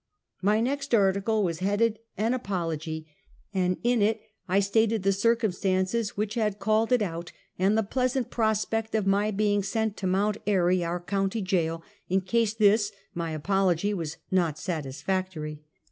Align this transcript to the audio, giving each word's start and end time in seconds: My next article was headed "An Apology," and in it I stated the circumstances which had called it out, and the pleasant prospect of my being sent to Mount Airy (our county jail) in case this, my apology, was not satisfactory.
My 0.41 0.61
next 0.61 0.95
article 0.95 1.43
was 1.43 1.59
headed 1.59 1.99
"An 2.17 2.33
Apology," 2.33 3.05
and 3.53 3.77
in 3.83 4.01
it 4.01 4.19
I 4.47 4.59
stated 4.59 5.03
the 5.03 5.11
circumstances 5.13 6.17
which 6.17 6.33
had 6.33 6.57
called 6.57 6.91
it 6.91 7.03
out, 7.03 7.31
and 7.59 7.77
the 7.77 7.83
pleasant 7.83 8.31
prospect 8.31 8.95
of 8.95 9.05
my 9.05 9.29
being 9.29 9.61
sent 9.61 9.95
to 9.97 10.07
Mount 10.07 10.37
Airy 10.47 10.83
(our 10.83 10.99
county 10.99 11.43
jail) 11.43 11.83
in 12.09 12.21
case 12.21 12.55
this, 12.55 12.91
my 13.13 13.29
apology, 13.29 13.93
was 13.93 14.17
not 14.31 14.57
satisfactory. 14.57 15.61